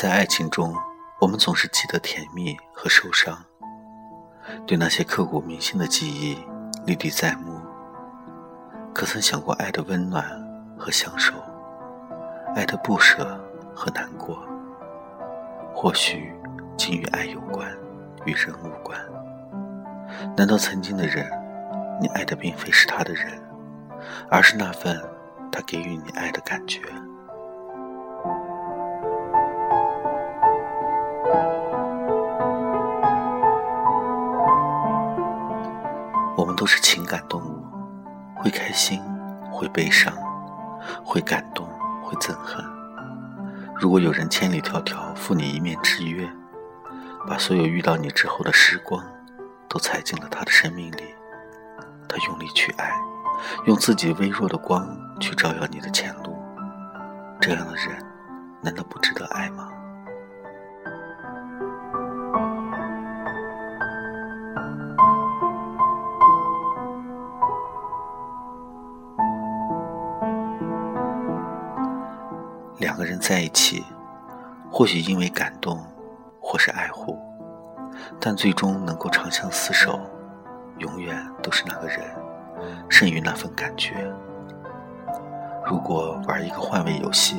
[0.00, 0.74] 在爱情中，
[1.20, 3.36] 我们总是记得甜蜜和受伤，
[4.66, 6.38] 对那些刻骨铭心的记忆
[6.86, 7.60] 历历在目。
[8.94, 10.24] 可曾想过爱的温暖
[10.78, 11.34] 和相守，
[12.56, 13.38] 爱的不舍
[13.74, 14.42] 和难过？
[15.74, 16.32] 或许
[16.78, 17.70] 仅与爱有关，
[18.24, 18.98] 与人无关。
[20.34, 21.30] 难道曾经的人，
[22.00, 23.38] 你爱的并非是他的人，
[24.30, 24.98] 而是那份
[25.52, 26.80] 他给予你爱的感觉？
[36.60, 37.64] 都是情感动物，
[38.36, 39.00] 会开心，
[39.50, 40.12] 会悲伤，
[41.02, 41.66] 会感动，
[42.04, 42.62] 会憎恨。
[43.74, 46.30] 如果有人千里迢迢赴你一面之约，
[47.26, 49.02] 把所有遇到你之后的时光
[49.70, 51.14] 都踩进了他的生命里，
[52.06, 52.92] 他用力去爱，
[53.64, 54.86] 用自己微弱的光
[55.18, 56.36] 去照耀你的前路，
[57.40, 58.04] 这样的人
[58.60, 59.66] 难道不值得爱吗？
[72.90, 73.84] 两个人在一起，
[74.68, 75.80] 或许因为感动，
[76.40, 77.16] 或是爱护，
[78.18, 80.00] 但最终能够长相厮守，
[80.78, 82.00] 永远都是那个人
[82.88, 84.12] 胜于那份感觉。
[85.64, 87.36] 如果玩一个换位游戏，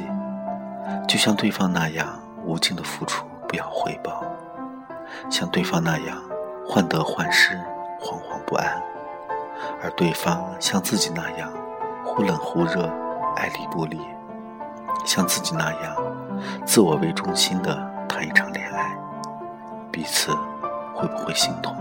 [1.05, 4.23] 就像对方那样无尽的付出，不要回报；
[5.29, 6.17] 像对方那样
[6.66, 7.57] 患得患失，
[7.99, 8.81] 惶惶不安；
[9.83, 11.52] 而对方像自己那样
[12.05, 12.89] 忽冷忽热，
[13.35, 13.99] 爱理不理。
[15.05, 15.95] 像自己那样
[16.66, 17.75] 自我为中心的
[18.07, 18.95] 谈一场恋爱，
[19.91, 20.31] 彼此
[20.94, 21.75] 会不会心痛，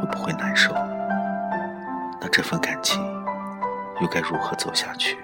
[0.00, 0.72] 会不会难受？
[2.20, 3.02] 那这份感情
[4.00, 5.18] 又该如何走下去？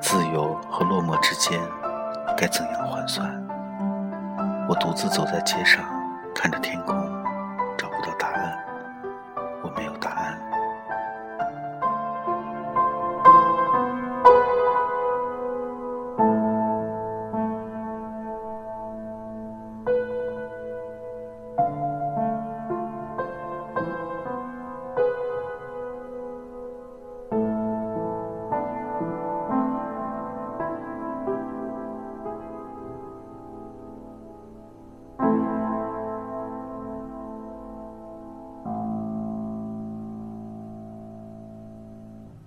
[0.00, 1.60] 自由和落寞之间
[2.36, 3.28] 该怎样换算？
[4.68, 5.84] 我独自走在街上，
[6.34, 7.15] 看着天空。